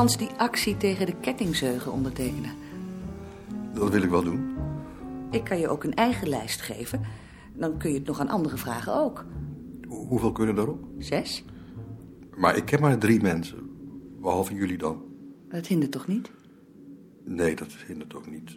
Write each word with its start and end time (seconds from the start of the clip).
Frans 0.00 0.16
die 0.18 0.30
actie 0.36 0.76
tegen 0.76 1.06
de 1.06 1.14
kettingzeugen 1.20 1.92
ondertekenen. 1.92 2.50
Dat 3.74 3.90
wil 3.90 4.02
ik 4.02 4.10
wel 4.10 4.22
doen. 4.22 4.54
Ik 5.30 5.44
kan 5.44 5.58
je 5.58 5.68
ook 5.68 5.84
een 5.84 5.94
eigen 5.94 6.28
lijst 6.28 6.60
geven. 6.60 7.00
Dan 7.54 7.78
kun 7.78 7.90
je 7.92 7.98
het 7.98 8.06
nog 8.06 8.20
aan 8.20 8.28
anderen 8.28 8.58
vragen 8.58 8.94
ook. 8.94 9.24
Hoe- 9.88 10.06
Hoeveel 10.06 10.32
kunnen 10.32 10.54
daarop? 10.54 10.84
Zes? 10.98 11.44
Maar 12.36 12.56
ik 12.56 12.64
ken 12.64 12.80
maar 12.80 12.98
drie 12.98 13.20
mensen. 13.20 13.70
Behalve 14.20 14.54
jullie 14.54 14.78
dan. 14.78 15.02
Dat 15.48 15.66
hindert 15.66 15.92
toch 15.92 16.06
niet? 16.06 16.30
Nee, 17.24 17.56
dat 17.56 17.72
hindert 17.86 18.14
ook 18.14 18.30
niet. 18.30 18.56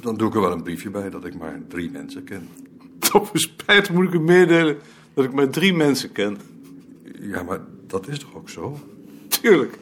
Dan 0.00 0.16
doe 0.16 0.28
ik 0.28 0.34
er 0.34 0.40
wel 0.40 0.52
een 0.52 0.62
briefje 0.62 0.90
bij 0.90 1.10
dat 1.10 1.24
ik 1.24 1.38
maar 1.38 1.60
drie 1.68 1.90
mensen 1.90 2.24
ken. 2.24 2.48
Tot 2.98 3.22
mijn 3.22 3.38
spijt 3.38 3.90
moet 3.90 4.04
ik 4.06 4.12
u 4.14 4.20
meedelen 4.20 4.76
dat 5.14 5.24
ik 5.24 5.32
maar 5.32 5.48
drie 5.50 5.74
mensen 5.74 6.12
ken. 6.12 6.36
Ja, 7.20 7.42
maar 7.42 7.60
dat 7.86 8.08
is 8.08 8.18
toch 8.18 8.34
ook 8.34 8.48
zo? 8.48 8.78
Tuurlijk. 9.28 9.78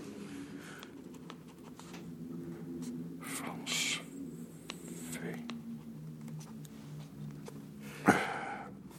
Frans 3.21 4.03
V. 5.11 5.17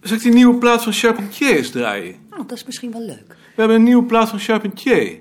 Zal 0.10 0.18
ik 0.18 0.24
die 0.24 0.34
nieuwe 0.34 0.58
plaat 0.58 0.84
van 0.84 0.94
Charpentier 0.94 1.56
eens 1.56 1.70
draaien? 1.70 2.16
Nou, 2.30 2.44
dat 2.48 2.58
is 2.58 2.64
misschien 2.64 2.92
wel 2.92 3.02
leuk. 3.02 3.28
We 3.28 3.36
hebben 3.56 3.76
een 3.76 3.84
nieuwe 3.84 4.04
plaat 4.04 4.30
van 4.30 4.40
Charpentier. 4.40 5.20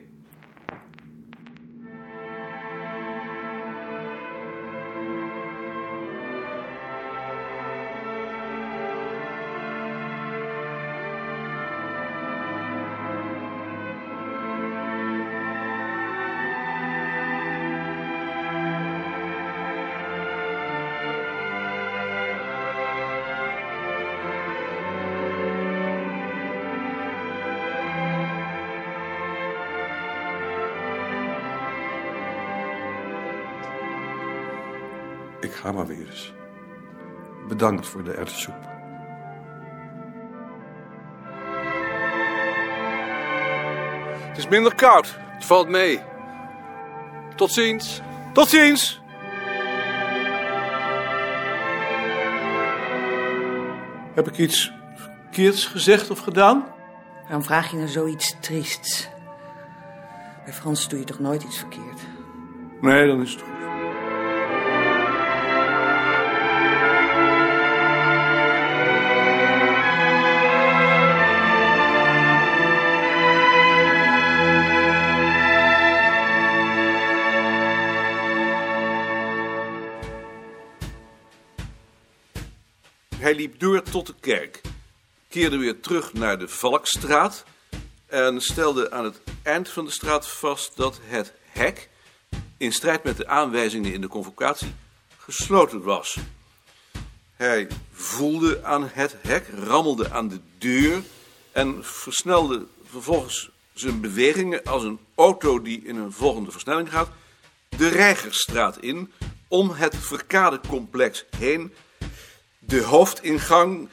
Ga 35.58 35.72
maar 35.72 35.86
weer 35.86 36.08
eens. 36.08 36.32
Bedankt 37.48 37.86
voor 37.86 38.04
de 38.04 38.12
erwtensoep. 38.12 38.76
Het 44.28 44.38
is 44.38 44.48
minder 44.48 44.74
koud. 44.74 45.16
Het 45.18 45.44
valt 45.44 45.68
mee. 45.68 46.00
Tot 47.36 47.52
ziens. 47.52 48.00
Tot 48.32 48.48
ziens! 48.48 49.00
Heb 54.14 54.28
ik 54.28 54.38
iets 54.38 54.72
verkeerds 54.94 55.66
gezegd 55.66 56.10
of 56.10 56.18
gedaan? 56.18 56.64
Waarom 57.22 57.42
vraag 57.42 57.70
je 57.70 57.76
nou 57.76 57.88
zoiets 57.88 58.36
triests? 58.40 59.08
Bij 60.44 60.52
Frans 60.52 60.88
doe 60.88 60.98
je 60.98 61.04
toch 61.04 61.18
nooit 61.18 61.42
iets 61.42 61.58
verkeerd? 61.58 62.00
Nee, 62.80 63.06
dan 63.06 63.20
is 63.20 63.32
het 63.32 63.42
goed. 63.42 63.67
Hij 83.28 83.36
liep 83.36 83.60
door 83.60 83.82
tot 83.82 84.06
de 84.06 84.14
kerk, 84.20 84.60
keerde 85.28 85.56
weer 85.56 85.80
terug 85.80 86.12
naar 86.12 86.38
de 86.38 86.48
Valkstraat 86.48 87.44
en 88.06 88.40
stelde 88.40 88.90
aan 88.90 89.04
het 89.04 89.20
eind 89.42 89.68
van 89.68 89.84
de 89.84 89.90
straat 89.90 90.28
vast 90.28 90.76
dat 90.76 91.00
het 91.02 91.32
hek, 91.46 91.88
in 92.56 92.72
strijd 92.72 93.02
met 93.02 93.16
de 93.16 93.26
aanwijzingen 93.26 93.92
in 93.92 94.00
de 94.00 94.08
convocatie, 94.08 94.74
gesloten 95.16 95.82
was. 95.82 96.18
Hij 97.34 97.68
voelde 97.92 98.64
aan 98.64 98.90
het 98.92 99.14
hek, 99.20 99.46
rammelde 99.54 100.10
aan 100.10 100.28
de 100.28 100.40
deur 100.58 101.02
en 101.52 101.84
versnelde 101.84 102.66
vervolgens 102.84 103.50
zijn 103.74 104.00
bewegingen 104.00 104.64
als 104.64 104.82
een 104.82 104.98
auto 105.14 105.62
die 105.62 105.84
in 105.84 105.96
een 105.96 106.12
volgende 106.12 106.50
versnelling 106.50 106.90
gaat, 106.90 107.10
de 107.68 107.88
Reigerstraat 107.88 108.78
in, 108.78 109.12
om 109.48 109.70
het 109.70 109.96
Verkadecomplex 109.96 111.24
heen, 111.36 111.72
de 112.68 112.82
hoofdingang, 112.82 113.88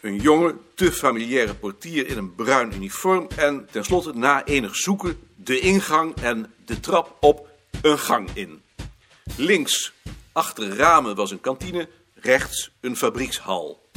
een 0.00 0.16
jonge, 0.16 0.54
te 0.74 0.92
familiaire 0.92 1.54
portier 1.54 2.06
in 2.06 2.18
een 2.18 2.34
bruin 2.34 2.74
uniform 2.74 3.28
en 3.36 3.68
tenslotte 3.70 4.12
na 4.14 4.44
enig 4.44 4.76
zoeken 4.76 5.20
de 5.34 5.58
ingang 5.58 6.14
en 6.14 6.54
de 6.64 6.80
trap 6.80 7.16
op 7.20 7.48
een 7.82 7.98
gang 7.98 8.30
in. 8.34 8.62
Links, 9.36 9.92
achter 10.32 10.76
ramen, 10.76 11.14
was 11.14 11.30
een 11.30 11.40
kantine, 11.40 11.88
rechts 12.14 12.70
een 12.80 12.96
fabriekshal. 12.96 13.90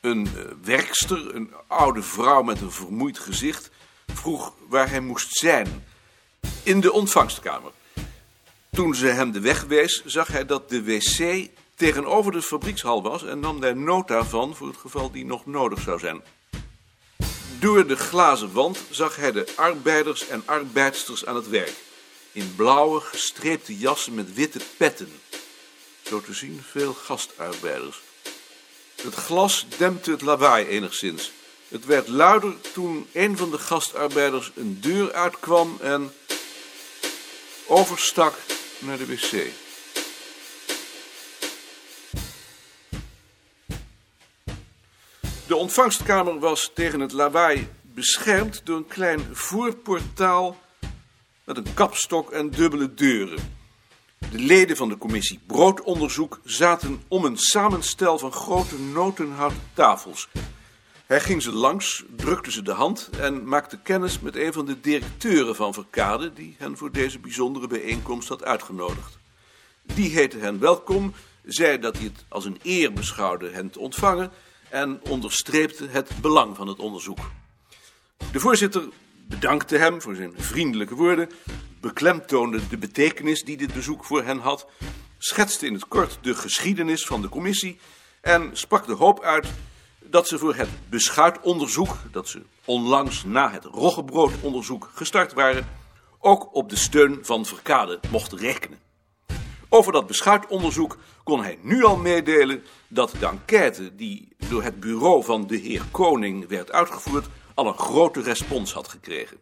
Een 0.00 0.26
eh, 0.26 0.42
werkster, 0.62 1.34
een 1.34 1.52
oude 1.66 2.02
vrouw 2.02 2.42
met 2.42 2.60
een 2.60 2.72
vermoeid 2.72 3.18
gezicht, 3.18 3.70
vroeg 4.06 4.52
waar 4.68 4.90
hij 4.90 5.00
moest 5.00 5.36
zijn. 5.36 5.84
In 6.62 6.80
de 6.80 6.92
ontvangstkamer. 6.92 7.70
Toen 8.70 8.94
ze 8.94 9.06
hem 9.06 9.32
de 9.32 9.40
weg 9.40 9.64
wees, 9.64 10.02
zag 10.04 10.28
hij 10.28 10.46
dat 10.46 10.68
de 10.68 10.82
wc 10.82 11.48
tegenover 11.76 12.32
de 12.32 12.42
fabriekshal 12.42 13.02
was 13.02 13.24
en 13.24 13.40
nam 13.40 13.60
daar 13.60 13.76
nota 13.76 14.24
van 14.24 14.56
voor 14.56 14.66
het 14.66 14.76
geval 14.76 15.10
die 15.10 15.24
nog 15.24 15.46
nodig 15.46 15.80
zou 15.80 15.98
zijn. 15.98 16.22
Door 17.58 17.86
de 17.86 17.96
glazen 17.96 18.52
wand 18.52 18.78
zag 18.90 19.16
hij 19.16 19.32
de 19.32 19.52
arbeiders 19.54 20.28
en 20.28 20.42
arbeidsters 20.44 21.26
aan 21.26 21.36
het 21.36 21.48
werk. 21.48 21.74
In 22.32 22.54
blauwe, 22.56 23.00
gestreepte 23.00 23.78
jassen 23.78 24.14
met 24.14 24.34
witte 24.34 24.60
petten. 24.76 25.20
Zo 26.02 26.20
te 26.20 26.34
zien 26.34 26.62
veel 26.70 26.94
gastarbeiders. 26.94 28.00
Het 29.02 29.14
glas 29.14 29.66
dempte 29.78 30.10
het 30.10 30.20
lawaai 30.20 30.66
enigszins. 30.66 31.32
Het 31.68 31.84
werd 31.84 32.08
luider 32.08 32.54
toen 32.72 33.06
een 33.12 33.36
van 33.36 33.50
de 33.50 33.58
gastarbeiders 33.58 34.52
een 34.54 34.80
deur 34.80 35.12
uitkwam 35.12 35.78
en 35.80 36.12
overstak 37.66 38.34
naar 38.78 38.98
de 38.98 39.06
wc. 39.06 39.65
De 45.56 45.62
ontvangstkamer 45.62 46.38
was 46.38 46.70
tegen 46.74 47.00
het 47.00 47.12
lawaai 47.12 47.68
beschermd 47.82 48.60
door 48.64 48.76
een 48.76 48.86
klein 48.86 49.20
voorportaal 49.32 50.56
met 51.44 51.56
een 51.56 51.74
kapstok 51.74 52.30
en 52.30 52.50
dubbele 52.50 52.94
deuren. 52.94 53.38
De 54.30 54.38
leden 54.38 54.76
van 54.76 54.88
de 54.88 54.98
commissie 54.98 55.40
broodonderzoek 55.46 56.40
zaten 56.44 57.02
om 57.08 57.24
een 57.24 57.36
samenstel 57.36 58.18
van 58.18 58.32
grote 58.32 58.78
notenhouten 58.78 59.62
tafels. 59.74 60.28
Hij 61.06 61.20
ging 61.20 61.42
ze 61.42 61.52
langs, 61.52 62.04
drukte 62.16 62.50
ze 62.50 62.62
de 62.62 62.72
hand 62.72 63.10
en 63.20 63.48
maakte 63.48 63.78
kennis 63.82 64.20
met 64.20 64.36
een 64.36 64.52
van 64.52 64.66
de 64.66 64.80
directeuren 64.80 65.56
van 65.56 65.74
Verkade 65.74 66.32
die 66.32 66.54
hen 66.58 66.76
voor 66.76 66.92
deze 66.92 67.18
bijzondere 67.18 67.66
bijeenkomst 67.66 68.28
had 68.28 68.44
uitgenodigd. 68.44 69.18
Die 69.82 70.10
heette 70.10 70.38
hen 70.38 70.58
welkom, 70.58 71.14
zei 71.44 71.78
dat 71.78 71.96
hij 71.96 72.04
het 72.04 72.24
als 72.28 72.44
een 72.44 72.58
eer 72.62 72.92
beschouwde 72.92 73.50
hen 73.50 73.70
te 73.70 73.78
ontvangen 73.78 74.32
en 74.68 75.00
onderstreepte 75.08 75.86
het 75.86 76.10
belang 76.20 76.56
van 76.56 76.68
het 76.68 76.78
onderzoek. 76.78 77.18
De 78.32 78.40
voorzitter 78.40 78.88
bedankte 79.28 79.76
hem 79.76 80.02
voor 80.02 80.14
zijn 80.14 80.34
vriendelijke 80.36 80.94
woorden, 80.94 81.30
beklemtoonde 81.80 82.68
de 82.68 82.78
betekenis 82.78 83.42
die 83.42 83.56
dit 83.56 83.74
bezoek 83.74 84.04
voor 84.04 84.22
hen 84.22 84.38
had, 84.38 84.66
schetste 85.18 85.66
in 85.66 85.72
het 85.72 85.88
kort 85.88 86.18
de 86.22 86.34
geschiedenis 86.34 87.06
van 87.06 87.22
de 87.22 87.28
commissie 87.28 87.78
en 88.20 88.50
sprak 88.52 88.86
de 88.86 88.92
hoop 88.92 89.22
uit 89.22 89.46
dat 90.00 90.28
ze 90.28 90.38
voor 90.38 90.54
het 90.54 90.68
beschuitonderzoek, 90.88 91.96
dat 92.12 92.28
ze 92.28 92.42
onlangs 92.64 93.24
na 93.24 93.50
het 93.50 93.64
roggebroodonderzoek 93.64 94.90
gestart 94.94 95.32
waren, 95.32 95.68
ook 96.18 96.54
op 96.54 96.68
de 96.68 96.76
steun 96.76 97.18
van 97.22 97.46
Verkade 97.46 98.00
mochten 98.10 98.38
rekenen. 98.38 98.85
Over 99.76 99.92
dat 99.92 100.06
beschuitonderzoek 100.06 100.98
kon 101.24 101.42
hij 101.42 101.58
nu 101.62 101.84
al 101.84 101.96
meedelen 101.96 102.64
dat 102.88 103.14
de 103.18 103.26
enquête 103.26 103.96
die 103.96 104.28
door 104.48 104.62
het 104.62 104.80
bureau 104.80 105.24
van 105.24 105.46
de 105.46 105.56
heer 105.56 105.82
Koning 105.90 106.48
werd 106.48 106.72
uitgevoerd 106.72 107.26
al 107.54 107.66
een 107.66 107.78
grote 107.78 108.20
respons 108.22 108.72
had 108.72 108.88
gekregen. 108.88 109.36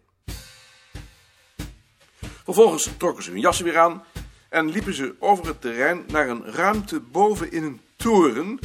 Vervolgens 2.44 2.88
trokken 2.96 3.24
ze 3.24 3.30
hun 3.30 3.40
jassen 3.40 3.64
weer 3.64 3.78
aan 3.78 4.04
en 4.48 4.70
liepen 4.70 4.94
ze 4.94 5.14
over 5.18 5.46
het 5.46 5.60
terrein 5.60 6.04
naar 6.06 6.28
een 6.28 6.44
ruimte 6.44 7.00
boven 7.00 7.52
in 7.52 7.62
een 7.62 7.80
toren 7.96 8.58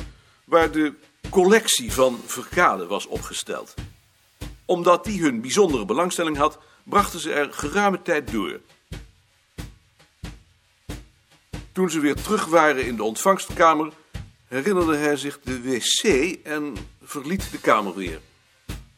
waar 0.43 0.71
de 0.71 0.93
collectie 1.29 1.93
van 1.93 2.19
Verkade 2.25 2.87
was 2.87 3.07
opgesteld. 3.07 3.73
Omdat 4.65 5.03
die 5.03 5.21
hun 5.21 5.41
bijzondere 5.41 5.85
belangstelling 5.85 6.37
had, 6.37 6.59
brachten 6.83 7.19
ze 7.19 7.33
er 7.33 7.53
geruime 7.53 8.01
tijd 8.01 8.31
door. 8.31 8.59
Toen 11.79 11.89
ze 11.89 11.99
weer 11.99 12.21
terug 12.21 12.45
waren 12.45 12.85
in 12.85 12.95
de 12.95 13.03
ontvangstkamer, 13.03 13.91
herinnerde 14.47 14.95
hij 14.95 15.17
zich 15.17 15.39
de 15.43 15.61
wc 15.61 16.03
en 16.43 16.75
verliet 17.03 17.51
de 17.51 17.59
kamer 17.59 17.95
weer. 17.95 18.19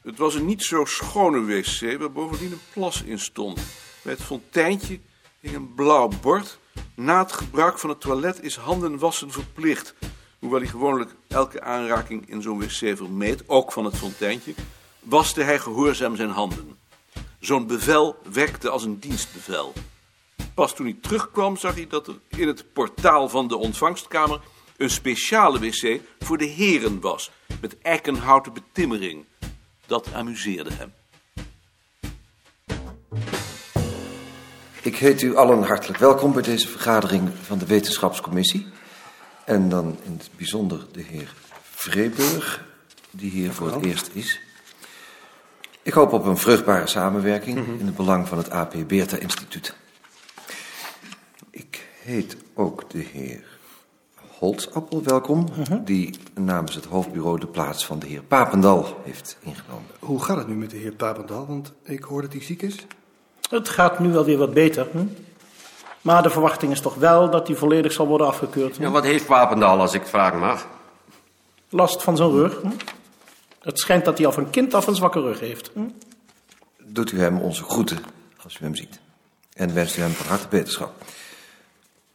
Het 0.02 0.18
was 0.18 0.36
een 0.36 0.46
niet 0.46 0.64
zo 0.64 0.86
schone 0.86 1.46
wc, 1.46 2.00
waar 2.00 2.12
bovendien 2.12 2.52
een 2.52 2.62
plas 2.74 3.02
in 3.02 3.20
stond. 3.20 3.60
Bij 4.02 4.14
het 4.14 4.24
fonteintje 4.24 5.00
hing 5.40 5.56
een 5.56 5.74
blauw 5.74 6.12
bord. 6.22 6.60
Na 6.96 7.20
het 7.20 7.32
gebruik 7.32 7.80
van 7.80 7.90
het 7.90 8.02
toilet 8.02 8.44
is 8.44 8.56
handen 8.56 8.98
wassen 8.98 9.32
verplicht. 9.32 9.94
Hoewel 10.40 10.60
hij 10.60 10.70
gewoonlijk 10.70 11.16
elke 11.28 11.62
aanraking 11.62 12.30
in 12.30 12.42
zo'n 12.42 12.60
wc 12.60 12.98
vermeed, 12.98 13.44
ook 13.50 13.72
van 13.72 13.86
het 13.86 13.98
fonteintje, 13.98 14.54
waste 15.00 15.42
hij 15.42 15.60
gehoorzaam 15.60 16.16
zijn 16.16 16.30
handen. 16.30 16.78
Zo'n 17.40 17.68
bevel 17.68 18.18
werkte 18.32 18.70
als 18.70 18.84
een 18.84 19.00
dienstbevel. 19.00 19.74
Pas 20.54 20.76
toen 20.76 20.86
hij 20.86 20.98
terugkwam 21.02 21.58
zag 21.58 21.76
hij 21.76 21.88
dat 21.88 22.08
er 22.08 22.20
in 22.28 22.48
het 22.48 22.74
portaal 22.74 23.30
van 23.30 23.48
de 23.48 23.58
ontvangstkamer 23.58 24.40
een 24.78 24.90
speciale 24.90 25.60
wc 25.60 26.00
voor 26.20 26.38
de 26.38 26.46
heren 26.46 27.00
was, 27.00 27.32
met 27.62 27.82
eikenhouten 27.82 28.54
betimmering. 28.54 29.26
Dat 29.86 30.14
amuseerde 30.14 30.70
hem. 30.74 30.94
Ik 34.82 34.96
heet 34.96 35.22
u 35.22 35.36
allen 35.36 35.64
hartelijk 35.64 36.00
welkom 36.00 36.34
bij 36.34 36.42
deze 36.42 36.68
vergadering 36.68 37.30
van 37.42 37.58
de 37.58 37.66
Wetenschapscommissie. 37.66 38.68
En 39.46 39.70
dan 39.70 39.98
in 40.04 40.12
het 40.18 40.30
bijzonder 40.38 40.88
de 40.92 41.02
heer 41.02 41.34
Vreeburg, 41.62 42.66
die 43.12 43.30
hier 43.30 43.52
voor 43.52 43.72
het 43.72 43.86
eerst 43.86 44.10
is. 44.14 44.40
Ik 45.82 45.94
hoop 45.94 46.14
op 46.14 46.26
een 46.26 46.38
vruchtbare 46.38 46.88
samenwerking 46.88 47.58
in 47.80 47.86
het 47.86 47.96
belang 47.96 48.28
van 48.28 48.38
het 48.38 48.50
AP 48.50 48.74
Beerta 48.88 49.18
Instituut. 49.18 49.76
Ik 52.02 52.08
heet 52.08 52.38
ook 52.54 52.90
de 52.90 53.06
heer 53.12 53.44
Holtzappel 54.38 55.04
welkom, 55.04 55.48
die 55.86 56.18
namens 56.34 56.76
het 56.76 56.86
hoofdbureau 56.86 57.40
de 57.40 57.48
plaats 57.48 57.86
van 57.86 58.00
de 58.00 58.08
heer 58.08 58.22
Papendal 58.22 59.02
heeft 59.04 59.38
ingenomen. 59.42 59.86
Hoe 60.00 60.24
gaat 60.24 60.38
het 60.38 60.48
nu 60.48 60.56
met 60.56 60.70
de 60.70 60.78
heer 60.78 60.92
Papendal? 60.92 61.46
Want 61.48 61.72
ik 61.84 62.04
hoor 62.04 62.22
dat 62.22 62.34
hij 62.34 62.42
ziek 62.42 62.62
is. 62.62 62.86
Het 63.50 63.70
gaat 63.70 64.00
nu 64.00 64.12
wel 64.12 64.26
weer 64.26 64.38
wat 64.38 64.54
beter. 64.54 64.88
Hm? 64.92 65.06
Maar 66.02 66.24
de 66.24 66.30
verwachting 66.30 66.72
is 66.72 66.82
toch 66.82 66.96
wel 66.96 67.30
dat 67.30 67.48
hij 67.48 67.56
volledig 67.56 67.92
zal 67.92 68.08
worden 68.08 68.28
afgekeurd. 68.28 68.76
Hm? 68.76 68.82
Ja, 68.82 68.90
wat 68.90 69.04
heeft 69.04 69.26
Papendal, 69.26 69.80
als 69.80 69.94
ik 69.94 70.02
het 70.02 70.10
vragen 70.10 70.40
mag? 70.40 70.68
Last 71.70 72.04
van 72.04 72.18
zijn 72.18 72.30
rug. 72.30 72.62
Hm? 72.62 72.72
Het 73.60 73.80
schijnt 73.80 74.06
dat 74.06 74.18
hij 74.18 74.28
al 74.28 74.34
van 74.34 74.50
kind 74.50 74.74
af 74.74 74.88
een 74.88 74.96
zwakke 74.96 75.22
rug 75.22 75.40
heeft. 75.40 75.72
Hm? 75.74 75.90
Doet 76.78 77.12
u 77.12 77.20
hem 77.20 77.40
onze 77.40 77.64
groeten 77.64 78.00
als 78.44 78.60
u 78.60 78.64
hem 78.64 78.76
ziet. 78.76 79.00
En 79.54 79.74
wenst 79.74 79.98
u 79.98 80.02
hem 80.02 80.12
van 80.12 80.28
harte 80.28 80.48
beterschap. 80.48 80.94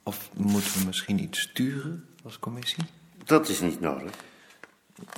Of 0.07 0.31
moeten 0.33 0.79
we 0.79 0.87
misschien 0.87 1.23
iets 1.23 1.41
sturen 1.41 2.05
als 2.25 2.39
commissie? 2.39 2.85
Dat 3.25 3.49
is 3.49 3.61
niet 3.61 3.81
nodig. 3.81 4.11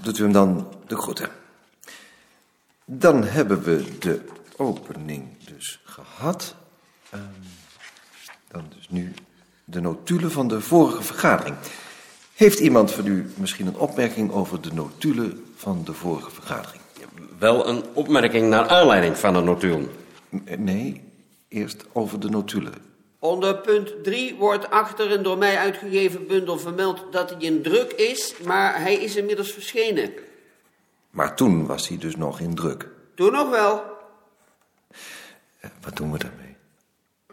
Doet 0.03 0.19
u 0.19 0.23
hem 0.23 0.33
dan 0.33 0.69
de 0.87 0.97
groeten. 0.97 1.29
Dan 2.85 3.25
hebben 3.25 3.63
we 3.63 3.99
de 3.99 4.21
opening 4.57 5.27
dus 5.45 5.81
gehad. 5.85 6.55
Ehm, 7.11 7.23
dan 8.49 8.65
dus 8.77 8.89
nu 8.89 9.15
de 9.65 9.81
notulen 9.81 10.31
van 10.31 10.49
de 10.49 10.61
vorige 10.61 11.03
vergadering. 11.03 11.57
Heeft 12.35 12.59
iemand 12.59 12.93
van 12.93 13.07
u 13.07 13.33
misschien 13.37 13.67
een 13.67 13.79
opmerking 13.79 14.31
over 14.31 14.61
de 14.61 14.73
notulen 14.73 15.45
van 15.57 15.85
de 15.85 15.93
vorige 15.93 16.31
vergadering? 16.31 16.83
Wel 17.39 17.69
een 17.69 17.85
opmerking 17.95 18.49
naar 18.49 18.69
aanleiding 18.69 19.17
van 19.17 19.35
de 19.35 19.41
notulen. 19.41 19.91
Nee, 20.59 21.03
eerst 21.49 21.85
over 21.93 22.21
de 22.21 22.29
notulen. 22.29 22.88
Onder 23.19 23.59
punt 23.59 24.05
3 24.05 24.35
wordt 24.35 24.71
achter 24.71 25.11
een 25.13 25.23
door 25.23 25.39
mij 25.39 25.59
uitgegeven 25.59 26.27
bundel 26.27 26.59
vermeld 26.59 27.13
dat 27.13 27.31
hij 27.31 27.39
in 27.41 27.63
druk 27.63 27.93
is, 27.93 28.35
maar 28.45 28.81
hij 28.81 28.95
is 28.95 29.17
inmiddels 29.17 29.53
verschenen. 29.53 30.13
Maar 31.11 31.37
toen 31.37 31.67
was 31.67 31.89
hij 31.89 31.99
dus 31.99 32.17
nog 32.17 32.41
in 32.41 32.55
druk. 32.55 32.89
Toen 33.15 33.33
nog 33.33 33.51
wel. 33.51 33.83
Eh, 35.61 35.71
Wat 35.81 35.97
doen 35.97 36.13
we 36.13 36.19
daarmee? 36.19 36.57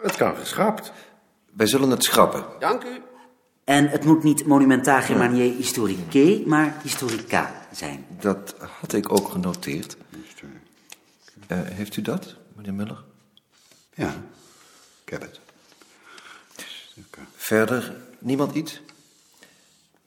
Het 0.01 0.15
kan 0.15 0.35
geschrapt. 0.35 0.91
Wij 1.53 1.67
zullen 1.67 1.89
het 1.89 2.03
schrappen. 2.03 2.45
Dank 2.59 2.83
u. 2.83 3.01
En 3.63 3.87
het 3.89 4.03
moet 4.05 4.23
niet 4.23 4.45
monumentaal 4.45 5.01
Germanier 5.01 5.53
historique, 5.55 6.43
maar 6.45 6.75
historica 6.83 7.67
zijn. 7.71 8.05
Dat 8.19 8.55
had 8.81 8.93
ik 8.93 9.11
ook 9.11 9.29
genoteerd. 9.29 9.97
Eh, 11.47 11.57
heeft 11.63 11.95
u 11.97 12.01
dat, 12.01 12.35
meneer 12.55 12.73
Muller? 12.73 13.03
Ja, 13.93 14.13
ik 15.03 15.09
heb 15.09 15.21
het. 15.21 15.39
Verder 17.45 17.93
niemand 18.19 18.55
iets? 18.55 18.79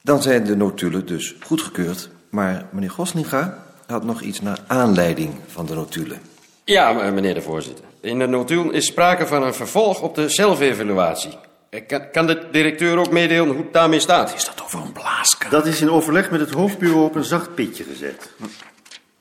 Dan 0.02 0.23
zijn 0.23 0.44
de 0.44 0.56
notulen 0.56 1.06
dus 1.06 1.35
goedgekeurd. 1.40 2.08
Maar 2.31 2.67
meneer 2.73 2.90
Goslinga 2.90 3.64
had 3.87 4.05
nog 4.05 4.20
iets 4.20 4.40
naar 4.40 4.58
aanleiding 4.67 5.35
van 5.46 5.67
de 5.67 5.75
notulen. 5.75 6.20
Ja, 6.64 6.93
meneer 7.11 7.35
de 7.35 7.43
voorzitter. 7.43 7.85
In 8.00 8.19
de 8.19 8.26
notulen 8.26 8.73
is 8.73 8.87
sprake 8.87 9.26
van 9.26 9.43
een 9.43 9.55
vervolg 9.55 10.00
op 10.00 10.14
de 10.14 10.29
zelfevaluatie. 10.29 11.32
Eh, 11.70 11.87
Kan, 11.87 12.11
kan 12.11 12.26
de 12.26 12.49
directeur 12.52 12.99
ook 12.99 13.11
meedelen 13.11 13.55
hoe 13.55 13.62
het 13.64 13.73
daarmee 13.73 14.00
staat? 14.00 14.35
Is 14.35 14.44
dat 14.44 14.62
over 14.64 14.81
een 14.81 14.93
blaasker? 14.93 15.50
Dat 15.50 15.67
is 15.67 15.81
in 15.81 15.90
overleg 15.90 16.31
met 16.31 16.40
het 16.40 16.50
hoofdbureau 16.50 17.05
op 17.05 17.14
een 17.14 17.25
zacht 17.25 17.55
pitje 17.55 17.85
gezet. 17.85 18.31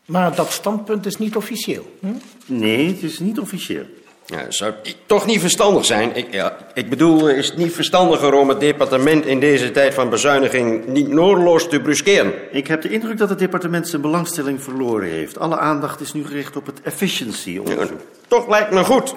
Maar 0.06 0.36
dat 0.36 0.52
standpunt 0.52 1.06
is 1.06 1.18
niet 1.18 1.36
officieel. 1.36 1.98
Hm? 2.00 2.08
Nee, 2.46 2.88
het 2.88 3.04
is 3.04 3.20
niet 3.20 3.40
officieel. 3.40 3.86
Ja, 4.26 4.52
zou 4.52 4.74
het 4.84 4.96
toch 5.06 5.26
niet 5.26 5.40
verstandig 5.40 5.86
zijn? 5.86 6.16
Ik, 6.16 6.34
ja, 6.34 6.58
ik 6.78 6.90
bedoel, 6.90 7.30
is 7.30 7.48
het 7.48 7.58
niet 7.58 7.74
verstandiger 7.74 8.34
om 8.34 8.50
het 8.50 8.60
departement 8.60 9.26
in 9.26 9.40
deze 9.40 9.72
tijd 9.72 9.94
van 9.94 10.10
bezuiniging 10.10 10.88
niet 10.88 11.08
noordeloos 11.08 11.70
te 11.70 11.82
bruskeren? 11.82 12.34
Ik 12.52 12.68
heb 12.68 12.82
de 12.82 12.90
indruk 12.90 13.18
dat 13.18 13.30
het 13.30 13.40
departement 13.40 13.88
zijn 13.88 14.02
belangstelling 14.02 14.64
verloren 14.64 15.10
heeft. 15.10 15.40
Alle 15.40 15.58
aandacht 15.58 16.00
is 16.00 16.14
nu 16.14 16.26
gericht 16.26 16.56
op 16.56 16.66
het 16.66 16.82
efficiency-onderzoek. 16.82 18.02
Toch 18.28 18.48
lijkt 18.48 18.72
me 18.72 18.84
goed, 18.84 19.16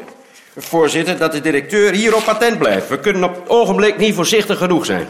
voorzitter, 0.57 1.19
dat 1.19 1.33
de 1.33 1.41
directeur 1.41 1.93
hierop 1.93 2.25
patent 2.25 2.59
blijft. 2.59 2.89
We 2.89 2.99
kunnen 3.01 3.25
op 3.25 3.35
het 3.35 3.49
ogenblik 3.49 3.97
niet 3.97 4.15
voorzichtig 4.15 4.59
genoeg 4.59 4.87
zijn. 4.87 5.09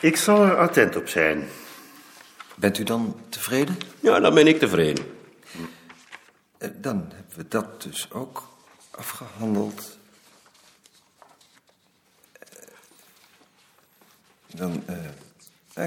Ik 0.00 0.16
zal 0.16 0.44
er 0.44 0.56
attent 0.56 0.96
op 0.96 1.08
zijn. 1.08 1.48
Bent 2.54 2.78
u 2.78 2.82
dan 2.82 3.16
tevreden? 3.28 3.78
Ja, 4.00 4.20
dan 4.20 4.34
ben 4.34 4.46
ik 4.46 4.58
tevreden. 4.58 5.04
Eh, 6.58 6.68
Dan 6.74 7.04
hebben 7.14 7.36
we 7.36 7.44
dat 7.48 7.82
dus 7.82 8.08
ook 8.12 8.48
afgehandeld. 8.90 9.98
Dan 14.54 14.82
eh, 14.86 14.96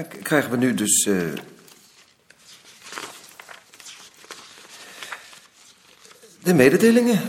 eh, 0.00 0.08
krijgen 0.22 0.50
we 0.50 0.56
nu 0.56 0.74
dus. 0.74 1.06
eh, 1.06 1.32
de 6.42 6.54
mededelingen. 6.54 7.20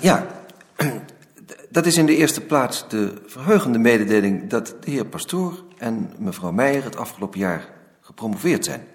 Ja, 0.00 0.44
dat 1.70 1.86
is 1.86 1.96
in 1.96 2.06
de 2.06 2.16
eerste 2.16 2.40
plaats 2.40 2.88
de 2.88 3.22
verheugende 3.26 3.78
mededeling 3.78 4.50
dat 4.50 4.76
de 4.80 4.90
heer 4.90 5.06
Pastoor 5.06 5.64
en 5.78 6.12
mevrouw 6.18 6.52
Meijer 6.52 6.84
het 6.84 6.96
afgelopen 6.96 7.38
jaar 7.38 7.68
gepromoveerd 8.00 8.64
zijn. 8.64 8.86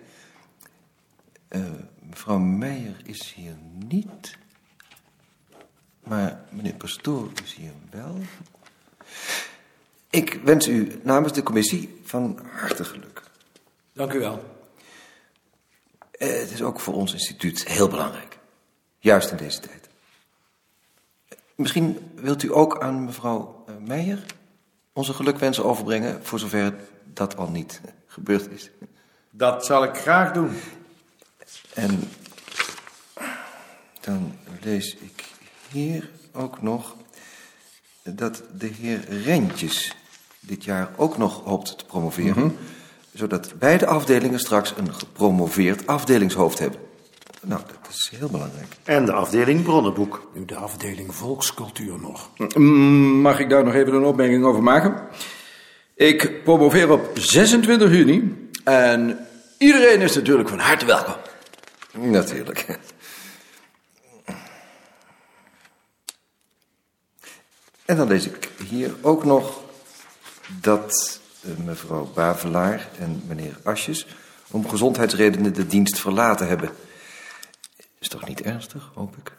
Mevrouw 1.99 2.37
Meijer 2.37 2.95
is 3.03 3.33
hier 3.35 3.55
niet. 3.87 4.37
Maar 6.03 6.41
meneer 6.49 6.73
Pastoor 6.73 7.31
is 7.43 7.53
hier 7.53 7.73
wel. 7.91 8.17
Ik 10.11 10.39
wens 10.43 10.67
u 10.67 10.99
namens 11.03 11.33
de 11.33 11.43
commissie 11.43 11.99
van 12.03 12.39
harte 12.51 12.83
geluk. 12.83 13.23
Dank 13.93 14.13
u 14.13 14.19
wel. 14.19 14.43
Eh, 16.11 16.39
het 16.39 16.51
is 16.51 16.61
ook 16.61 16.79
voor 16.79 16.93
ons 16.93 17.13
instituut 17.13 17.67
heel 17.67 17.87
belangrijk. 17.87 18.37
Juist 18.99 19.31
in 19.31 19.37
deze 19.37 19.59
tijd. 19.59 19.89
Misschien 21.55 22.11
wilt 22.15 22.43
u 22.43 22.53
ook 22.53 22.79
aan 22.79 23.05
mevrouw 23.05 23.63
eh, 23.67 23.75
Meijer 23.75 24.25
onze 24.93 25.13
gelukwensen 25.13 25.65
overbrengen, 25.65 26.25
voor 26.25 26.39
zover 26.39 26.73
dat 27.03 27.37
al 27.37 27.49
niet 27.49 27.81
gebeurd 28.07 28.49
is. 28.49 28.69
Dat 29.29 29.65
zal 29.65 29.83
ik 29.83 29.95
graag 29.95 30.31
doen. 30.31 30.51
En 31.73 32.09
dan 34.01 34.35
lees 34.61 34.95
ik 34.95 35.23
hier 35.69 36.09
ook 36.33 36.61
nog 36.61 36.95
dat 38.03 38.43
de 38.57 38.67
heer 38.67 39.09
Rentjes 39.23 39.95
dit 40.41 40.63
jaar 40.63 40.89
ook 40.95 41.17
nog 41.17 41.41
hoopt 41.43 41.77
te 41.77 41.85
promoveren. 41.85 42.57
Zodat 43.13 43.53
beide 43.59 43.85
afdelingen 43.85 44.39
straks 44.39 44.73
een 44.77 44.93
gepromoveerd 44.93 45.87
afdelingshoofd 45.87 46.59
hebben. 46.59 46.79
Nou, 47.41 47.61
dat 47.67 47.89
is 47.89 48.11
heel 48.17 48.29
belangrijk. 48.29 48.67
En 48.83 49.05
de 49.05 49.11
afdeling 49.11 49.63
Bronnenboek. 49.63 50.29
Nu 50.33 50.45
de 50.45 50.55
afdeling 50.55 51.15
volkscultuur 51.15 51.99
nog. 51.99 52.29
Mm, 52.55 53.21
Mag 53.21 53.39
ik 53.39 53.49
daar 53.49 53.63
nog 53.63 53.73
even 53.73 53.93
een 53.93 54.03
opmerking 54.03 54.43
over 54.43 54.63
maken? 54.63 54.95
Ik 55.95 56.43
promoveer 56.43 56.91
op 56.91 57.09
26 57.13 57.89
juni 57.91 58.49
en 58.63 59.27
iedereen 59.57 60.01
is 60.01 60.15
natuurlijk 60.15 60.49
van 60.49 60.59
harte 60.59 60.85
welkom. 60.85 61.15
Natuurlijk. 61.93 62.79
En 67.85 67.97
dan 67.97 68.07
lees 68.07 68.25
ik 68.27 68.49
hier 68.69 68.91
ook 69.01 69.25
nog 69.25 69.61
dat 70.59 71.19
eh, 71.41 71.65
mevrouw 71.65 72.11
Bavelaar 72.13 72.89
en 72.99 73.23
meneer 73.27 73.57
Asjes 73.63 74.07
om 74.51 74.69
gezondheidsredenen 74.69 75.53
de 75.53 75.67
dienst 75.67 75.99
verlaten 75.99 76.47
hebben. 76.47 76.69
Is 77.99 78.07
toch 78.07 78.27
niet 78.27 78.41
ernstig, 78.41 78.91
hoop 78.93 79.15
ik? 79.17 79.31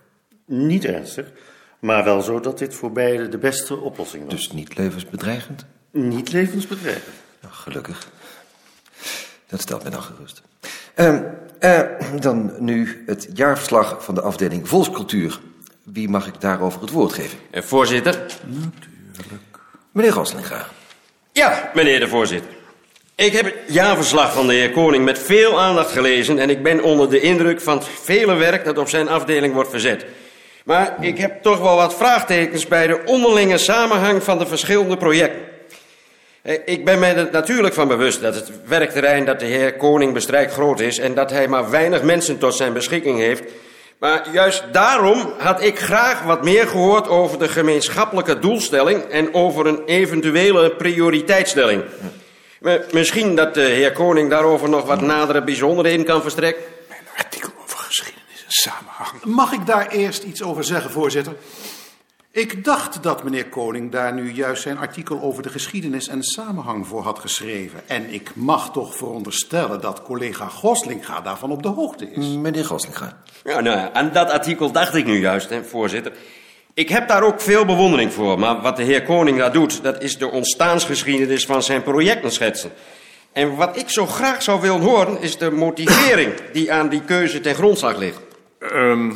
Niet 0.45 0.85
ernstig, 0.85 1.33
maar 1.79 2.05
wel 2.05 2.23
zo 2.23 2.41
dat 2.41 2.59
dit 2.59 2.75
voor 2.75 2.93
beide 2.93 3.29
de 3.29 3.39
beste 3.39 3.77
oplossing 3.77 4.25
was. 4.25 4.35
Dus 4.35 4.53
niet 4.53 4.77
levensbedreigend? 4.77 5.65
Niet 5.91 6.33
levensbedreigend. 6.33 7.15
Nou, 7.41 7.55
gelukkig. 7.55 8.09
Dat 9.47 9.61
stelt 9.61 9.85
me 9.85 9.91
dan 9.91 10.03
gerust. 10.03 10.43
Ehm, 10.95 11.23
eh, 11.59 11.81
dan 12.21 12.53
nu 12.59 13.03
het 13.07 13.29
jaarverslag 13.35 14.05
van 14.05 14.15
de 14.15 14.21
afdeling 14.21 14.69
Volkscultuur. 14.69 15.41
Wie 15.83 16.09
mag 16.09 16.27
ik 16.27 16.41
daarover 16.41 16.81
het 16.81 16.91
woord 16.91 17.13
geven? 17.13 17.39
Eh, 17.51 17.63
voorzitter? 17.63 18.27
Meneer 19.93 20.13
Goslinga. 20.13 20.67
Ja, 21.33 21.71
meneer 21.75 22.01
de 22.01 22.09
voorzitter. 22.09 22.51
Ik 23.15 23.33
heb 23.33 23.45
het 23.45 23.55
jaarverslag 23.67 24.33
van 24.33 24.47
de 24.47 24.53
heer 24.53 24.71
Koning 24.71 25.05
met 25.05 25.19
veel 25.19 25.61
aandacht 25.61 25.93
gelezen... 25.93 26.39
en 26.39 26.51
ik 26.51 26.63
ben 26.63 26.83
onder 26.83 27.11
de 27.11 27.21
indruk 27.21 27.61
van 27.61 27.79
het 27.79 27.87
vele 28.03 28.35
werk 28.35 28.65
dat 28.65 28.79
op 28.79 28.89
zijn 28.89 29.09
afdeling 29.09 29.55
wordt 29.55 29.71
verzet. 29.71 30.05
Maar 30.65 30.97
ik 31.01 31.19
heb 31.19 31.43
toch 31.43 31.59
wel 31.59 31.77
wat 31.77 31.95
vraagtekens 31.95 32.69
bij 32.69 32.87
de 32.87 33.01
onderlinge 33.05 33.59
samenhang 33.59 34.23
van 34.23 34.39
de 34.39 34.47
verschillende 34.47 34.97
projecten. 34.97 35.41
Eh, 36.43 36.59
Ik 36.65 36.85
ben 36.85 36.99
mij 36.99 37.17
er 37.17 37.29
natuurlijk 37.33 37.75
van 37.75 37.89
bewust 37.89 38.21
dat 38.21 38.35
het 38.35 38.51
werkterrein 38.67 39.25
dat 39.25 39.41
de 39.41 39.47
heer 39.47 39.77
Koning 39.77 40.13
bestrijkt 40.13 40.53
groot 40.53 40.81
is... 40.81 40.99
en 40.99 41.15
dat 41.15 41.31
hij 41.31 41.49
maar 41.49 41.71
weinig 41.71 42.03
mensen 42.03 42.39
tot 42.39 42.55
zijn 42.55 42.73
beschikking 42.73 43.19
heeft... 43.19 43.43
Maar 44.03 44.29
juist 44.33 44.65
daarom 44.73 45.33
had 45.39 45.63
ik 45.63 45.79
graag 45.79 46.23
wat 46.23 46.45
meer 46.45 46.67
gehoord 46.69 47.09
over 47.09 47.39
de 47.39 47.49
gemeenschappelijke 47.49 48.39
doelstelling 48.39 49.03
en 49.03 49.35
over 49.35 49.67
een 49.67 49.85
eventuele 49.85 50.71
prioriteitsstelling. 50.71 51.83
Maar 52.61 52.81
Misschien 52.93 53.35
dat 53.35 53.55
de 53.55 53.61
heer 53.61 53.93
Koning 53.93 54.31
daarover 54.31 54.69
nog 54.69 54.87
wat 54.87 55.01
nadere 55.01 55.45
bijzonderheden 55.45 56.05
kan 56.05 56.23
verstrekken. 56.23 56.63
Samenhang. 58.47 59.25
Mag 59.25 59.53
ik 59.53 59.67
daar 59.67 59.89
eerst 59.89 60.23
iets 60.23 60.43
over 60.43 60.65
zeggen, 60.65 60.91
voorzitter? 60.91 61.33
Ik 62.35 62.65
dacht 62.65 63.03
dat 63.03 63.25
meneer 63.25 63.49
Koning 63.49 63.91
daar 63.91 64.15
nu 64.15 64.33
juist 64.33 64.63
zijn 64.63 64.79
artikel 64.79 65.21
over 65.21 65.43
de 65.43 65.49
geschiedenis 65.49 66.09
en 66.09 66.23
samenhang 66.23 66.87
voor 66.87 67.03
had 67.03 67.19
geschreven. 67.19 67.81
En 67.87 68.13
ik 68.13 68.31
mag 68.35 68.73
toch 68.73 68.97
veronderstellen 68.97 69.81
dat 69.81 70.03
collega 70.03 70.49
Goslinga 70.49 71.21
daarvan 71.21 71.51
op 71.51 71.63
de 71.63 71.69
hoogte 71.69 72.11
is. 72.11 72.27
Meneer 72.27 72.65
Goslinga. 72.65 73.23
Ja, 73.45 73.61
nou 73.61 73.77
ja, 73.77 73.93
aan 73.93 74.11
dat 74.13 74.31
artikel 74.31 74.71
dacht 74.71 74.95
ik 74.95 75.07
nu 75.07 75.21
juist, 75.21 75.51
hè, 75.51 75.65
voorzitter. 75.65 76.13
Ik 76.75 76.89
heb 76.89 77.09
daar 77.09 77.23
ook 77.23 77.41
veel 77.41 77.65
bewondering 77.65 78.13
voor, 78.13 78.39
maar 78.39 78.61
wat 78.61 78.77
de 78.77 78.83
heer 78.83 79.03
Koning 79.03 79.39
daar 79.39 79.53
doet, 79.53 79.83
dat 79.83 80.03
is 80.03 80.19
de 80.19 80.31
ontstaansgeschiedenis 80.31 81.47
van 81.47 81.63
zijn 81.63 81.83
projecten 81.83 82.33
schetsen. 82.33 82.73
En 83.33 83.57
wat 83.57 83.77
ik 83.77 83.89
zo 83.91 84.07
graag 84.07 84.43
zou 84.43 84.61
willen 84.61 84.81
horen, 84.81 85.21
is 85.21 85.39
de 85.39 85.51
motivering 85.51 86.33
die 86.53 86.73
aan 86.73 86.89
die 86.89 87.03
keuze 87.03 87.41
ten 87.41 87.55
grondslag 87.55 87.97
ligt. 87.97 88.32
Eh, 88.71 89.11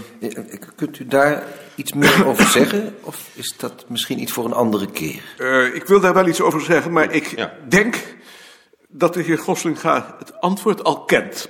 Kunt 0.76 0.99
u 0.99 1.07
daar 1.07 1.43
iets 1.75 1.93
meer 1.93 2.26
over 2.26 2.47
zeggen? 2.59 2.97
Of 3.00 3.31
is 3.35 3.55
dat 3.57 3.85
misschien 3.88 4.21
iets 4.21 4.33
voor 4.33 4.45
een 4.45 4.53
andere 4.53 4.91
keer? 4.91 5.23
Eh, 5.38 5.75
ik 5.75 5.85
wil 5.87 6.00
daar 6.00 6.15
wel 6.15 6.29
iets 6.29 6.41
over 6.41 6.61
zeggen, 6.61 6.93
maar 6.93 7.12
ik 7.12 7.49
denk 7.69 7.97
dat 8.88 9.15
de 9.15 9.23
heer 9.23 9.38
Goslinga 9.38 10.17
het 10.19 10.41
antwoord 10.41 10.85
al 10.85 11.05
kent. 11.05 11.49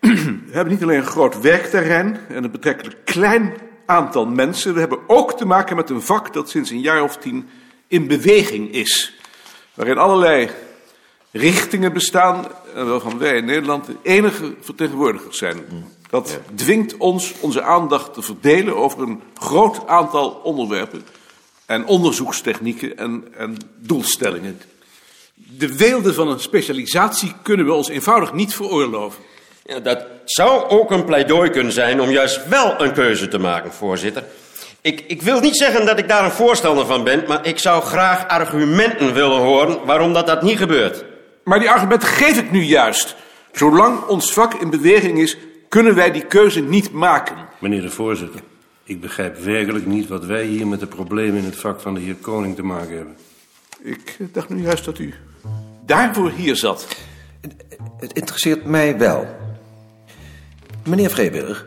We 0.00 0.50
hebben 0.50 0.72
niet 0.72 0.82
alleen 0.82 0.98
een 0.98 1.06
groot 1.06 1.40
werkterrein 1.40 2.20
en 2.28 2.44
een 2.44 2.50
betrekkelijk 2.50 2.96
klein 3.04 3.54
aantal 3.86 4.26
mensen. 4.26 4.74
We 4.74 4.80
hebben 4.80 5.08
ook 5.08 5.36
te 5.36 5.46
maken 5.46 5.76
met 5.76 5.90
een 5.90 6.02
vak 6.02 6.32
dat 6.32 6.50
sinds 6.50 6.70
een 6.70 6.80
jaar 6.80 7.02
of 7.02 7.16
tien 7.16 7.48
in 7.88 8.06
beweging 8.06 8.72
is. 8.72 9.14
Waarin 9.74 9.98
allerlei 9.98 10.50
richtingen 11.30 11.92
bestaan 11.92 12.46
en 12.74 12.88
waarvan 12.88 13.18
wij 13.18 13.36
in 13.36 13.44
Nederland 13.44 13.86
de 13.86 13.96
enige 14.02 14.54
vertegenwoordigers 14.60 15.38
zijn. 15.38 15.58
Dat 16.10 16.38
dwingt 16.54 16.96
ons 16.96 17.34
onze 17.40 17.62
aandacht 17.62 18.14
te 18.14 18.22
verdelen 18.22 18.76
over 18.76 19.02
een 19.02 19.22
groot 19.34 19.86
aantal 19.86 20.30
onderwerpen 20.30 21.04
en 21.66 21.86
onderzoekstechnieken 21.86 22.96
en, 22.96 23.24
en 23.36 23.56
doelstellingen. 23.78 24.60
De 25.34 25.76
weelde 25.76 26.14
van 26.14 26.28
een 26.28 26.40
specialisatie 26.40 27.32
kunnen 27.42 27.66
we 27.66 27.72
ons 27.72 27.88
eenvoudig 27.88 28.32
niet 28.32 28.54
veroorloven. 28.54 29.22
Ja, 29.64 29.80
dat 29.80 30.06
zou 30.24 30.68
ook 30.68 30.90
een 30.90 31.04
pleidooi 31.04 31.50
kunnen 31.50 31.72
zijn 31.72 32.00
om 32.00 32.10
juist 32.10 32.48
wel 32.48 32.80
een 32.80 32.92
keuze 32.92 33.28
te 33.28 33.38
maken, 33.38 33.72
voorzitter. 33.72 34.24
Ik, 34.80 35.04
ik 35.06 35.22
wil 35.22 35.40
niet 35.40 35.56
zeggen 35.56 35.86
dat 35.86 35.98
ik 35.98 36.08
daar 36.08 36.24
een 36.24 36.30
voorstander 36.30 36.86
van 36.86 37.04
ben, 37.04 37.24
maar 37.28 37.46
ik 37.46 37.58
zou 37.58 37.82
graag 37.82 38.28
argumenten 38.28 39.14
willen 39.14 39.38
horen 39.40 39.84
waarom 39.84 40.12
dat, 40.12 40.26
dat 40.26 40.42
niet 40.42 40.58
gebeurt. 40.58 41.04
Maar 41.44 41.58
die 41.58 41.70
argumenten 41.70 42.08
geef 42.08 42.38
ik 42.38 42.50
nu 42.50 42.62
juist. 42.62 43.16
Zolang 43.52 44.06
ons 44.06 44.32
vak 44.32 44.54
in 44.54 44.70
beweging 44.70 45.18
is, 45.18 45.36
kunnen 45.68 45.94
wij 45.94 46.10
die 46.10 46.26
keuze 46.26 46.60
niet 46.60 46.92
maken. 46.92 47.36
Meneer 47.60 47.82
de 47.82 47.90
voorzitter, 47.90 48.40
ik 48.84 49.00
begrijp 49.00 49.38
werkelijk 49.38 49.86
niet 49.86 50.08
wat 50.08 50.24
wij 50.24 50.44
hier 50.44 50.66
met 50.66 50.80
de 50.80 50.86
problemen 50.86 51.38
in 51.38 51.44
het 51.44 51.56
vak 51.56 51.80
van 51.80 51.94
de 51.94 52.00
heer 52.00 52.14
Koning 52.14 52.56
te 52.56 52.62
maken 52.62 52.96
hebben. 52.96 53.16
Ik 53.82 54.16
dacht 54.32 54.48
nu 54.48 54.62
juist 54.62 54.84
dat 54.84 54.98
u 54.98 55.14
daarvoor 55.86 56.30
hier 56.30 56.56
zat. 56.56 56.86
Het 57.98 58.12
interesseert 58.12 58.64
mij 58.64 58.98
wel. 58.98 59.26
Meneer 60.84 61.10
Vreeburg. 61.10 61.66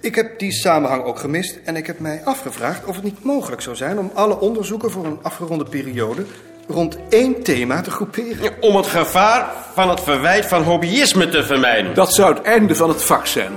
Ik 0.00 0.14
heb 0.14 0.38
die 0.38 0.52
samenhang 0.52 1.02
ook 1.02 1.18
gemist 1.18 1.58
en 1.64 1.76
ik 1.76 1.86
heb 1.86 1.98
mij 1.98 2.24
afgevraagd 2.24 2.84
of 2.84 2.94
het 2.94 3.04
niet 3.04 3.24
mogelijk 3.24 3.62
zou 3.62 3.76
zijn 3.76 3.98
om 3.98 4.10
alle 4.14 4.40
onderzoeken 4.40 4.90
voor 4.90 5.04
een 5.04 5.22
afgeronde 5.22 5.64
periode 5.64 6.24
rond 6.68 6.98
één 7.08 7.42
thema 7.42 7.80
te 7.80 7.90
groeperen. 7.90 8.52
Om 8.60 8.76
het 8.76 8.86
gevaar 8.86 9.52
van 9.74 9.88
het 9.88 10.00
verwijt 10.00 10.46
van 10.46 10.62
hobbyisme 10.62 11.28
te 11.28 11.44
vermijden. 11.44 11.94
Dat 11.94 12.14
zou 12.14 12.34
het 12.34 12.42
einde 12.42 12.74
van 12.74 12.88
het 12.88 13.02
vak 13.02 13.26
zijn. 13.26 13.52